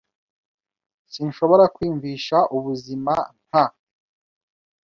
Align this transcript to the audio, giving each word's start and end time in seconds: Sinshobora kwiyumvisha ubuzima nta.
Sinshobora 1.13 1.63
kwiyumvisha 1.73 2.37
ubuzima 2.57 3.13
nta. 3.47 3.65